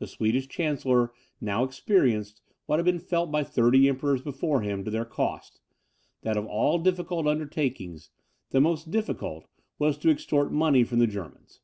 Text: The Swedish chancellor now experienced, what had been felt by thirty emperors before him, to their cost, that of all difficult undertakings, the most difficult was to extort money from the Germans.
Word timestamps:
The 0.00 0.06
Swedish 0.06 0.48
chancellor 0.48 1.12
now 1.40 1.64
experienced, 1.64 2.42
what 2.66 2.78
had 2.78 2.84
been 2.84 2.98
felt 2.98 3.30
by 3.32 3.42
thirty 3.42 3.88
emperors 3.88 4.20
before 4.20 4.60
him, 4.60 4.84
to 4.84 4.90
their 4.90 5.06
cost, 5.06 5.60
that 6.20 6.36
of 6.36 6.44
all 6.44 6.76
difficult 6.76 7.26
undertakings, 7.26 8.10
the 8.50 8.60
most 8.60 8.90
difficult 8.90 9.48
was 9.78 9.96
to 9.96 10.10
extort 10.10 10.52
money 10.52 10.84
from 10.84 10.98
the 10.98 11.06
Germans. 11.06 11.62